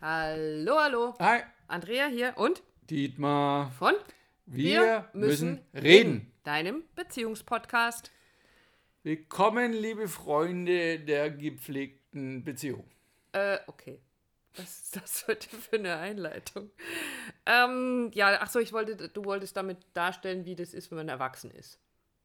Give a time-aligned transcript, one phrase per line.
[0.00, 1.14] Hallo, hallo.
[1.18, 3.70] Hi, Andrea hier und Dietmar.
[3.72, 3.94] von
[4.46, 6.32] Wir, müssen reden.
[6.44, 8.10] Deinem Beziehungspodcast.
[9.02, 12.84] Willkommen, liebe Freunde der gepflegten Beziehung.
[13.32, 14.00] Äh, okay.
[14.56, 16.70] Was ist das heute für eine Einleitung?
[17.46, 21.08] Ähm, ja, ach so, ich wollte, du wolltest damit darstellen, wie das ist, wenn man
[21.08, 21.78] erwachsen ist.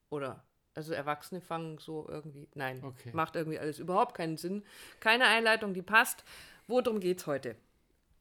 [0.09, 0.43] Oder?
[0.75, 2.47] Also Erwachsene fangen so irgendwie.
[2.55, 3.11] Nein, Okay.
[3.13, 4.63] macht irgendwie alles überhaupt keinen Sinn.
[4.99, 6.23] Keine Einleitung, die passt.
[6.67, 7.55] Worum geht's heute?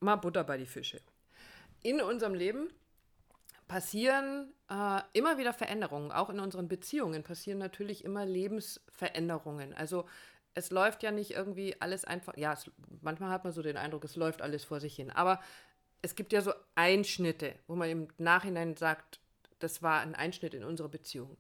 [0.01, 1.00] Mal Butter bei die Fische.
[1.83, 2.69] In unserem Leben
[3.69, 6.12] passieren äh, immer wieder Veränderungen.
[6.12, 9.74] Auch in unseren Beziehungen passieren natürlich immer Lebensveränderungen.
[9.74, 10.06] Also
[10.55, 12.36] es läuft ja nicht irgendwie alles einfach.
[12.36, 15.11] Ja, es, manchmal hat man so den Eindruck, es läuft alles vor sich hin.
[15.11, 15.41] Aber
[16.02, 19.20] es gibt ja so Einschnitte, wo man im Nachhinein sagt,
[19.61, 21.38] das war ein Einschnitt in unserer Beziehung.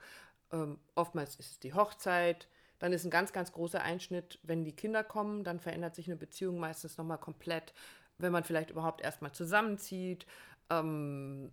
[0.52, 2.48] Ähm, oftmals ist es die Hochzeit,
[2.82, 6.16] dann ist ein ganz, ganz großer Einschnitt, wenn die Kinder kommen, dann verändert sich eine
[6.16, 7.74] Beziehung meistens nochmal komplett,
[8.18, 10.26] wenn man vielleicht überhaupt erstmal zusammenzieht,
[10.68, 11.52] ähm,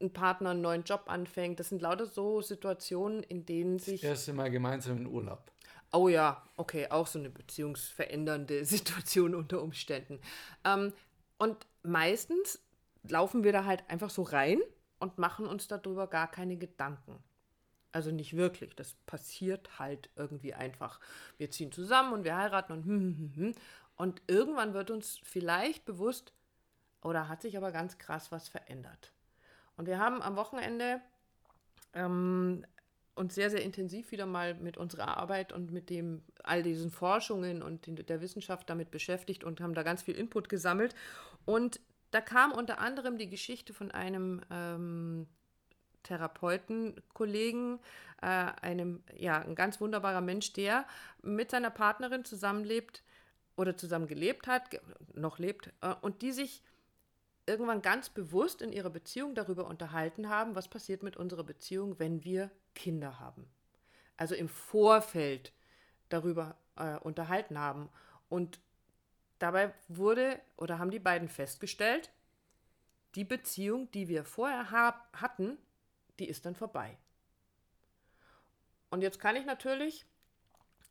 [0.00, 1.58] ein Partner einen neuen Job anfängt.
[1.58, 4.02] Das sind lauter so Situationen, in denen sich.
[4.02, 5.50] Das erste Mal gemeinsam in Urlaub.
[5.92, 10.20] Oh ja, okay, auch so eine beziehungsverändernde Situation unter Umständen.
[10.64, 10.92] Ähm,
[11.36, 12.60] und meistens
[13.08, 14.60] laufen wir da halt einfach so rein
[15.00, 17.24] und machen uns darüber gar keine Gedanken.
[17.92, 21.00] Also nicht wirklich, das passiert halt irgendwie einfach.
[21.38, 23.54] Wir ziehen zusammen und wir heiraten und hm, hm, hm, hm.
[23.96, 26.32] Und irgendwann wird uns vielleicht bewusst,
[27.02, 29.12] oder hat sich aber ganz krass was verändert.
[29.76, 31.00] Und wir haben am Wochenende
[31.94, 32.64] ähm,
[33.14, 37.62] uns sehr, sehr intensiv wieder mal mit unserer Arbeit und mit dem, all diesen Forschungen
[37.62, 40.94] und den, der Wissenschaft damit beschäftigt und haben da ganz viel Input gesammelt.
[41.44, 41.80] Und
[42.10, 45.26] da kam unter anderem die Geschichte von einem ähm,
[46.02, 47.78] Therapeutenkollegen,
[48.22, 50.86] äh, einem, ja, ein ganz wunderbarer Mensch, der
[51.22, 53.02] mit seiner Partnerin zusammenlebt
[53.56, 54.80] oder zusammen gelebt hat,
[55.14, 56.62] noch lebt, äh, und die sich
[57.46, 62.24] irgendwann ganz bewusst in ihrer Beziehung darüber unterhalten haben, was passiert mit unserer Beziehung, wenn
[62.24, 63.46] wir Kinder haben.
[64.16, 65.52] Also im Vorfeld
[66.08, 67.88] darüber äh, unterhalten haben.
[68.28, 68.60] Und
[69.38, 72.10] dabei wurde oder haben die beiden festgestellt,
[73.14, 75.58] die Beziehung, die wir vorher hatten,
[76.20, 76.96] die ist dann vorbei.
[78.90, 80.04] Und jetzt kann ich natürlich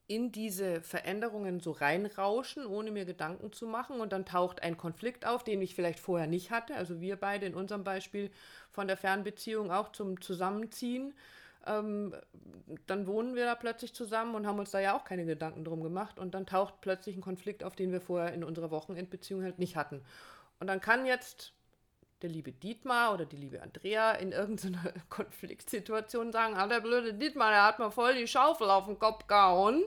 [0.07, 4.01] in diese Veränderungen so reinrauschen, ohne mir Gedanken zu machen.
[4.01, 6.75] Und dann taucht ein Konflikt auf, den ich vielleicht vorher nicht hatte.
[6.75, 8.31] Also wir beide in unserem Beispiel
[8.72, 11.13] von der Fernbeziehung auch zum Zusammenziehen.
[11.68, 12.16] Ähm,
[12.88, 15.84] dann wohnen wir da plötzlich zusammen und haben uns da ja auch keine Gedanken drum
[15.84, 16.18] gemacht.
[16.18, 19.75] Und dann taucht plötzlich ein Konflikt auf, den wir vorher in unserer Wochenendbeziehung halt nicht
[19.75, 20.01] hatten.
[20.59, 21.53] Und dann kann jetzt
[22.22, 27.50] der liebe Dietmar oder die liebe Andrea in irgendeiner Konfliktsituation sagen, ah, der blöde Dietmar,
[27.52, 29.84] der hat mir voll die Schaufel auf den Kopf gehauen.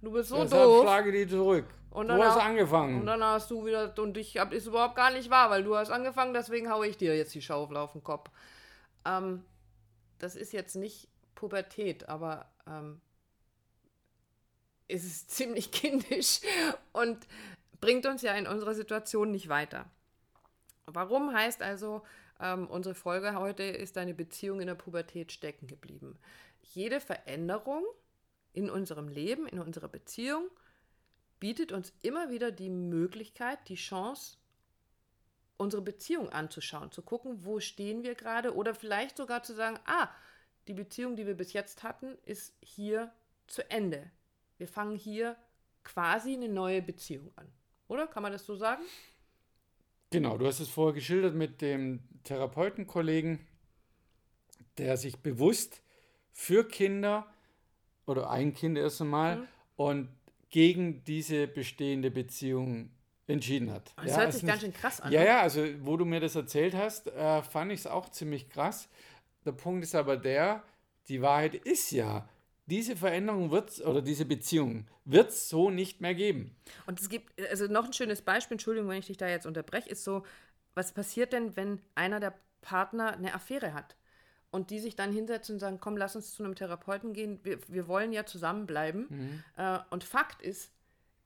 [0.00, 0.82] Du bist so Deshalb doof.
[0.82, 1.66] schlage die zurück.
[1.90, 3.00] Und du dann hast auch- angefangen.
[3.00, 5.76] Und dann hast du wieder, und ich hab, ist überhaupt gar nicht wahr, weil du
[5.76, 8.30] hast angefangen, deswegen haue ich dir jetzt die Schaufel auf den Kopf.
[9.04, 9.44] Ähm,
[10.18, 13.00] das ist jetzt nicht Pubertät, aber ähm,
[14.86, 16.40] es ist ziemlich kindisch
[16.92, 17.18] und
[17.80, 19.86] bringt uns ja in unserer Situation nicht weiter.
[20.94, 22.02] Warum heißt also,
[22.40, 26.18] ähm, unsere Folge heute ist deine Beziehung in der Pubertät stecken geblieben?
[26.62, 27.84] Jede Veränderung
[28.52, 30.48] in unserem Leben, in unserer Beziehung,
[31.40, 34.38] bietet uns immer wieder die Möglichkeit, die Chance,
[35.56, 40.08] unsere Beziehung anzuschauen, zu gucken, wo stehen wir gerade oder vielleicht sogar zu sagen, ah,
[40.68, 43.12] die Beziehung, die wir bis jetzt hatten, ist hier
[43.46, 44.10] zu Ende.
[44.56, 45.36] Wir fangen hier
[45.82, 47.50] quasi eine neue Beziehung an.
[47.88, 48.06] Oder?
[48.06, 48.82] Kann man das so sagen?
[50.10, 53.40] Genau, du hast es vorher geschildert mit dem Therapeutenkollegen,
[54.78, 55.82] der sich bewusst
[56.32, 57.26] für Kinder
[58.06, 59.46] oder ein Kind erst einmal Mhm.
[59.76, 60.08] und
[60.50, 62.90] gegen diese bestehende Beziehung
[63.26, 63.92] entschieden hat.
[63.96, 65.12] Das Ja, hört sich ganz schön krass an.
[65.12, 65.26] Ja, ne?
[65.26, 68.88] ja, also wo du mir das erzählt hast, äh, fand ich es auch ziemlich krass.
[69.44, 70.62] Der Punkt ist aber der,
[71.08, 72.26] die Wahrheit ist ja,
[72.68, 76.54] diese Veränderung wird oder diese Beziehung wird es so nicht mehr geben.
[76.86, 79.88] Und es gibt, also noch ein schönes Beispiel, Entschuldigung, wenn ich dich da jetzt unterbreche,
[79.88, 80.22] ist so,
[80.74, 83.96] was passiert denn, wenn einer der Partner eine Affäre hat?
[84.50, 87.58] Und die sich dann hinsetzen und sagen, komm, lass uns zu einem Therapeuten gehen, wir,
[87.68, 89.42] wir wollen ja zusammenbleiben.
[89.56, 90.72] Äh, und Fakt ist,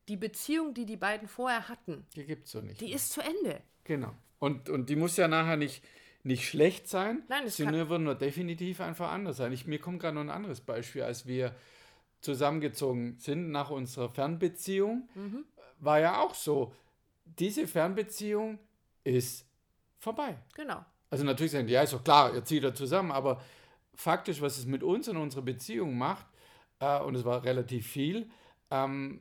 [0.08, 2.80] die Beziehung, die die beiden vorher hatten, Die gibt es so nicht.
[2.80, 2.96] die mehr.
[2.96, 3.60] ist zu Ende.
[3.84, 4.12] Genau.
[4.40, 5.84] Und, und die muss ja nachher nicht,
[6.24, 9.52] nicht schlecht sein, Nein, es sie kann- nur, wird nur definitiv einfach anders sein.
[9.52, 11.54] Ich, mir kommt gerade noch ein anderes Beispiel, als wir
[12.20, 15.44] zusammengezogen sind nach unserer Fernbeziehung, Mhm.
[15.80, 16.72] war ja auch so,
[17.24, 18.58] diese Fernbeziehung
[19.04, 19.44] ist
[19.98, 20.36] vorbei.
[20.54, 20.84] Genau.
[21.10, 23.42] Also natürlich sagen die, ja, ist doch klar, ihr zieht da zusammen, aber
[23.94, 26.26] faktisch, was es mit uns und unserer Beziehung macht,
[26.78, 28.30] äh, und es war relativ viel,
[28.70, 29.20] ähm,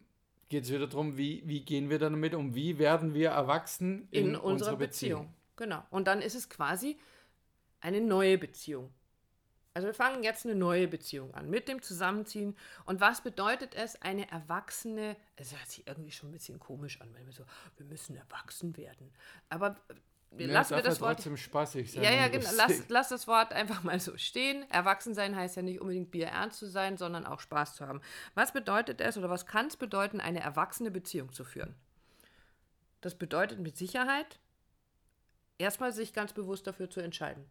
[0.49, 2.53] geht es wieder darum, wie, wie gehen wir damit um?
[2.53, 5.21] Wie werden wir erwachsen in, in unserer Beziehung.
[5.23, 5.33] Beziehung?
[5.61, 5.83] Genau.
[5.91, 6.97] Und dann ist es quasi
[7.81, 8.91] eine neue Beziehung.
[9.75, 12.57] Also wir fangen jetzt eine neue Beziehung an mit dem Zusammenziehen.
[12.85, 17.13] Und was bedeutet es, eine erwachsene, es hört sich irgendwie schon ein bisschen komisch an,
[17.13, 17.45] wenn wir so,
[17.77, 19.13] wir müssen erwachsen werden.
[19.49, 19.75] Aber
[20.31, 22.01] wir ja, lassen wir das Wort trotzdem spaßig sein.
[22.01, 22.49] Ja, ja, genau.
[22.55, 24.67] Lass, lass das Wort einfach mal so stehen.
[24.71, 28.01] Erwachsen sein heißt ja nicht unbedingt Bier ernst zu sein, sondern auch Spaß zu haben.
[28.33, 31.75] Was bedeutet es oder was kann es bedeuten, eine erwachsene Beziehung zu führen?
[33.01, 34.39] Das bedeutet mit Sicherheit
[35.61, 37.45] erstmal sich ganz bewusst dafür zu entscheiden.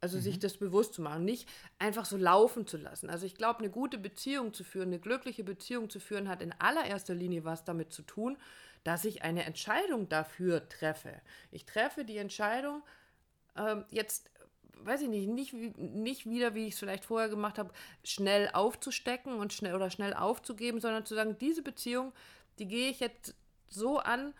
[0.00, 0.22] Also mhm.
[0.22, 1.48] sich das bewusst zu machen, nicht
[1.78, 3.10] einfach so laufen zu lassen.
[3.10, 6.52] Also ich glaube, eine gute Beziehung zu führen, eine glückliche Beziehung zu führen, hat in
[6.58, 8.36] allererster Linie was damit zu tun,
[8.84, 11.20] dass ich eine Entscheidung dafür treffe.
[11.50, 12.82] Ich treffe die Entscheidung,
[13.56, 14.30] ähm, jetzt,
[14.74, 17.72] weiß ich nicht, nicht, nicht wieder, wie ich es vielleicht vorher gemacht habe,
[18.04, 22.12] schnell aufzustecken und schnell oder schnell aufzugeben, sondern zu sagen, diese Beziehung,
[22.60, 23.34] die gehe ich jetzt
[23.68, 24.32] so an,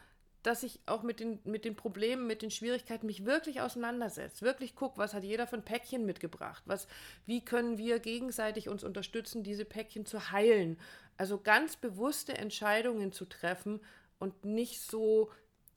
[0.42, 4.74] dass ich auch mit den, mit den Problemen, mit den Schwierigkeiten mich wirklich auseinandersetze, wirklich
[4.74, 6.86] gucke, was hat jeder für ein Päckchen mitgebracht, was,
[7.26, 10.78] wie können wir gegenseitig uns unterstützen, diese Päckchen zu heilen.
[11.16, 13.80] Also ganz bewusste Entscheidungen zu treffen
[14.18, 15.30] und nicht so,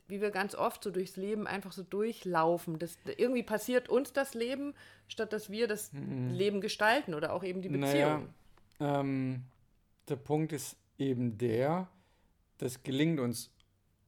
[0.08, 2.78] wie wir ganz oft so durchs Leben einfach so durchlaufen.
[2.78, 4.76] Das, irgendwie passiert uns das Leben,
[5.08, 6.30] statt dass wir das mhm.
[6.30, 8.30] Leben gestalten oder auch eben die Beziehung.
[8.78, 9.44] Naja, ähm,
[10.08, 11.88] der Punkt ist eben der,
[12.60, 13.50] das gelingt uns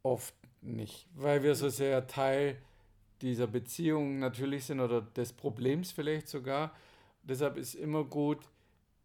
[0.04, 2.58] oft nicht, weil wir so sehr Teil
[3.22, 6.72] dieser Beziehung natürlich sind oder des Problems vielleicht sogar.
[7.24, 8.40] Deshalb ist immer gut,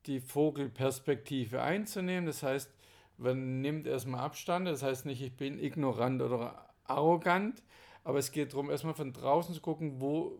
[0.07, 2.27] die Vogelperspektive einzunehmen.
[2.27, 2.71] Das heißt,
[3.17, 4.67] man nimmt erstmal Abstand.
[4.67, 7.63] Das heißt nicht, ich bin ignorant oder arrogant,
[8.03, 10.39] aber es geht darum, erstmal von draußen zu gucken, wo,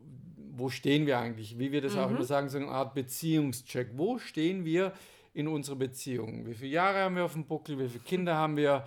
[0.57, 1.59] wo stehen wir eigentlich?
[1.59, 2.01] Wie wir das mhm.
[2.01, 3.91] auch immer sagen, so eine Art Beziehungscheck.
[3.95, 4.93] Wo stehen wir
[5.35, 6.47] in unserer Beziehung?
[6.47, 7.79] Wie viele Jahre haben wir auf dem Buckel?
[7.79, 8.87] Wie viele Kinder haben wir?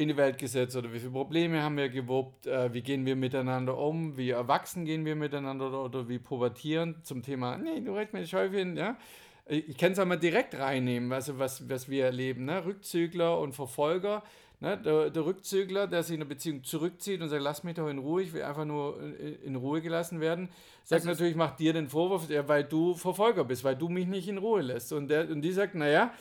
[0.00, 3.16] In die Welt gesetzt oder wie viele Probleme haben wir gewuppt, äh, wie gehen wir
[3.16, 7.94] miteinander um, wie erwachsen gehen wir miteinander oder, oder wie pubertieren zum Thema, nee, du
[7.94, 8.96] redest mir Schäufchen, ja.
[9.46, 12.64] Ich kann es einmal direkt reinnehmen, also was, was wir erleben, ne?
[12.64, 14.22] Rückzügler und Verfolger.
[14.60, 14.78] Ne?
[14.78, 17.98] Der, der Rückzügler, der sich in eine Beziehung zurückzieht und sagt, lass mich doch in
[17.98, 19.00] Ruhe, ich will einfach nur
[19.42, 20.50] in Ruhe gelassen werden,
[20.84, 24.06] sagt also natürlich, macht dir den Vorwurf, ja, weil du Verfolger bist, weil du mich
[24.06, 24.92] nicht in Ruhe lässt.
[24.92, 26.12] Und, der, und die sagt, naja,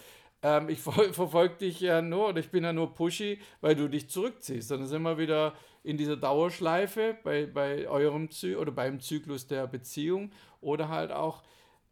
[0.41, 4.09] ähm, ich verfolge dich ja nur oder ich bin ja nur pushy, weil du dich
[4.09, 4.71] zurückziehst.
[4.71, 5.53] Dann sind wir wieder
[5.83, 10.31] in dieser Dauerschleife bei, bei eurem Zy oder beim Zyklus der Beziehung
[10.61, 11.43] oder halt auch,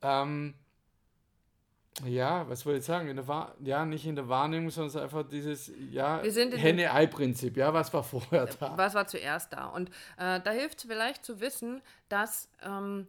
[0.02, 0.54] ähm,
[2.06, 3.08] ja, was wollte ich sagen?
[3.08, 7.58] In der ja, nicht in der Wahrnehmung, sondern einfach dieses ja, Henne-Ei-Prinzip.
[7.58, 8.78] Ja, was war vorher da?
[8.78, 9.66] Was war zuerst da?
[9.68, 13.08] Und äh, da hilft es vielleicht zu wissen, dass ähm,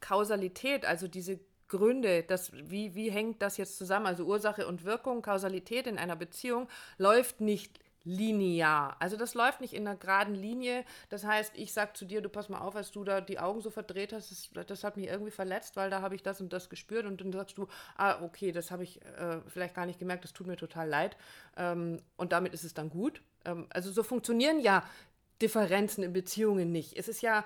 [0.00, 4.06] Kausalität, also diese Gründe, das, wie, wie hängt das jetzt zusammen?
[4.06, 6.68] Also Ursache und Wirkung, Kausalität in einer Beziehung
[6.98, 8.96] läuft nicht linear.
[9.00, 10.84] Also das läuft nicht in einer geraden Linie.
[11.10, 13.60] Das heißt, ich sage zu dir, du pass mal auf, als du da die Augen
[13.60, 16.52] so verdreht hast, das, das hat mich irgendwie verletzt, weil da habe ich das und
[16.52, 19.98] das gespürt und dann sagst du, ah, okay, das habe ich äh, vielleicht gar nicht
[19.98, 21.16] gemerkt, das tut mir total leid
[21.58, 23.20] ähm, und damit ist es dann gut.
[23.44, 24.84] Ähm, also so funktionieren ja
[25.42, 26.96] Differenzen in Beziehungen nicht.
[26.96, 27.44] Es ist ja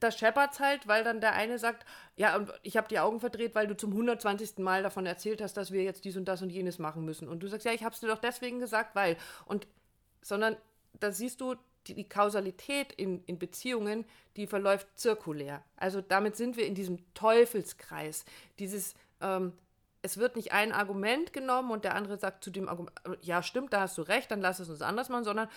[0.00, 1.84] da scheppert es halt, weil dann der eine sagt,
[2.16, 4.58] ja, und ich habe die Augen verdreht, weil du zum 120.
[4.58, 7.28] Mal davon erzählt hast, dass wir jetzt dies und das und jenes machen müssen.
[7.28, 9.16] Und du sagst, ja, ich habe es dir doch deswegen gesagt, weil.
[9.44, 9.66] Und,
[10.22, 10.56] sondern
[10.98, 11.56] da siehst du,
[11.86, 14.04] die, die Kausalität in, in Beziehungen,
[14.36, 15.62] die verläuft zirkulär.
[15.76, 18.24] Also damit sind wir in diesem Teufelskreis.
[18.58, 19.52] Dieses, ähm,
[20.02, 23.72] es wird nicht ein Argument genommen und der andere sagt zu dem Argument, ja, stimmt,
[23.72, 25.48] da hast du recht, dann lass es uns anders machen, sondern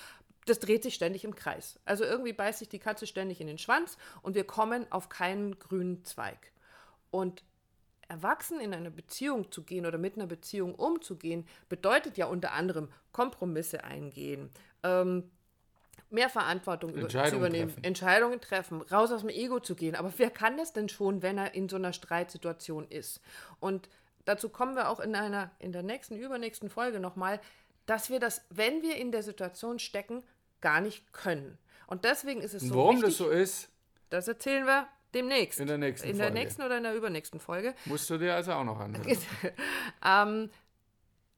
[0.45, 1.79] das dreht sich ständig im Kreis.
[1.85, 5.59] Also irgendwie beißt sich die Katze ständig in den Schwanz und wir kommen auf keinen
[5.59, 6.51] grünen Zweig.
[7.11, 7.43] Und
[8.09, 12.89] erwachsen in eine Beziehung zu gehen oder mit einer Beziehung umzugehen, bedeutet ja unter anderem
[13.11, 14.49] Kompromisse eingehen,
[14.83, 15.29] ähm,
[16.09, 17.83] mehr Verantwortung über, zu übernehmen, treffen.
[17.83, 19.95] Entscheidungen treffen, raus aus dem Ego zu gehen.
[19.95, 23.21] Aber wer kann das denn schon, wenn er in so einer Streitsituation ist?
[23.59, 23.89] Und
[24.25, 27.39] dazu kommen wir auch in einer in der nächsten übernächsten Folge nochmal
[27.89, 30.23] dass wir das, wenn wir in der Situation stecken,
[30.61, 31.57] gar nicht können.
[31.87, 33.69] Und deswegen ist es so Warum wichtig, das so ist,
[34.11, 35.59] das erzählen wir demnächst.
[35.59, 37.73] In der nächsten In der nächsten oder in der übernächsten Folge.
[37.85, 39.17] Musst du dir also auch noch anhören.
[40.05, 40.51] ähm,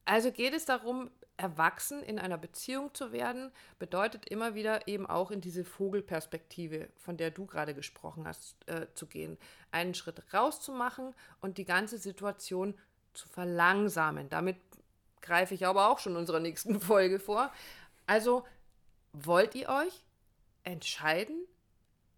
[0.04, 5.32] also geht es darum, erwachsen in einer Beziehung zu werden, bedeutet immer wieder eben auch
[5.32, 9.38] in diese Vogelperspektive, von der du gerade gesprochen hast, äh, zu gehen.
[9.72, 12.76] Einen Schritt rauszumachen und die ganze Situation
[13.14, 14.30] zu verlangsamen.
[14.30, 14.58] Damit
[15.22, 17.52] greife ich aber auch schon unserer nächsten Folge vor.
[18.08, 18.46] Also
[19.14, 20.04] wollt ihr euch
[20.64, 21.46] entscheiden,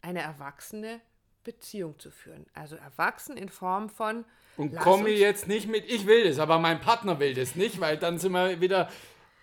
[0.01, 1.01] eine erwachsene
[1.43, 2.45] Beziehung zu führen?
[2.53, 4.25] Also erwachsen in Form von.
[4.57, 7.97] Und komme jetzt nicht mit, ich will das, aber mein Partner will das nicht, weil
[7.97, 8.89] dann sind wir wieder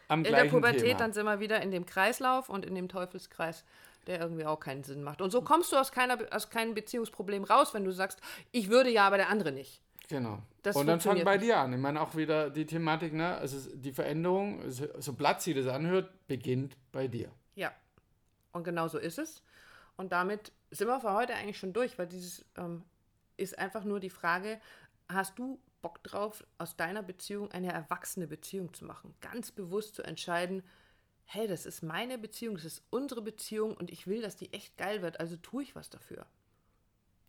[0.09, 0.99] am in der gleichen Pubertät, Thema.
[0.99, 3.65] dann sind wir wieder in dem Kreislauf und in dem Teufelskreis,
[4.07, 5.21] der irgendwie auch keinen Sinn macht.
[5.21, 8.21] Und so kommst du aus, keiner, aus keinem Beziehungsproblem raus, wenn du sagst,
[8.53, 9.81] ich würde ja, aber der andere nicht.
[10.11, 10.43] Genau.
[10.63, 11.73] Das und dann fang bei dir an.
[11.73, 13.37] Ich meine auch wieder die Thematik, ne?
[13.37, 17.31] Also die Veränderung, so, platt sie das anhört, beginnt bei dir.
[17.55, 17.73] Ja,
[18.53, 19.45] und genau so ist es.
[19.97, 22.83] Und damit sind wir für heute eigentlich schon durch, weil dieses ähm,
[23.37, 24.61] ist einfach nur die Frage,
[25.09, 29.15] hast du Bock drauf, aus deiner Beziehung eine erwachsene Beziehung zu machen?
[29.21, 30.65] Ganz bewusst zu entscheiden,
[31.25, 34.77] hey, das ist meine Beziehung, das ist unsere Beziehung und ich will, dass die echt
[34.77, 36.27] geil wird, also tue ich was dafür.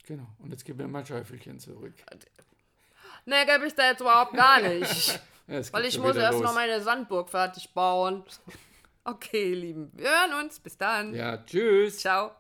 [0.08, 0.28] Genau.
[0.40, 1.94] Und jetzt gib mir mal Schäufelchen zurück.
[3.26, 5.20] Nee, gebe ich da jetzt überhaupt gar nicht.
[5.48, 6.44] Ja, weil ich muss erst los.
[6.44, 8.24] noch meine Sandburg fertig bauen.
[9.04, 10.60] Okay, ihr Lieben, wir hören uns.
[10.60, 11.14] Bis dann.
[11.14, 12.00] Ja, tschüss.
[12.00, 12.32] Ciao.